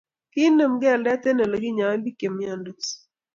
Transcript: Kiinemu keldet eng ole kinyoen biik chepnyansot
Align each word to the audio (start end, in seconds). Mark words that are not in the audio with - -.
Kiinemu 0.31 0.77
keldet 0.81 1.23
eng 1.29 1.41
ole 1.43 1.57
kinyoen 1.63 2.03
biik 2.03 2.17
chepnyansot 2.19 2.83